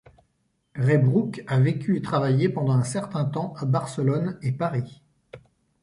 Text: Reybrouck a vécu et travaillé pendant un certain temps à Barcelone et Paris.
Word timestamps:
Reybrouck 0.77 1.43
a 1.45 1.59
vécu 1.59 1.95
et 1.95 2.01
travaillé 2.01 2.49
pendant 2.49 2.73
un 2.73 2.83
certain 2.83 3.23
temps 3.23 3.53
à 3.57 3.65
Barcelone 3.65 4.39
et 4.41 4.51
Paris. 4.51 5.03